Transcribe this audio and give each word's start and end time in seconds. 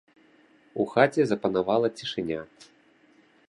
У 0.83 0.87
хаце 0.93 1.21
запанавала 1.31 1.87
цішыня. 1.99 2.41